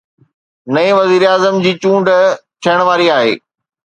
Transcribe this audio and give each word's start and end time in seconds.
نئين 0.77 0.95
وزيراعظم 0.99 1.59
جي 1.65 1.73
چونڊ 1.83 2.09
ٿيڻ 2.63 2.81
واري 2.89 3.07
آهي. 3.19 3.37